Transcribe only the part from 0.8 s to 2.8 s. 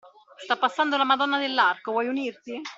la Madonna dell'Arco, vuoi unirti?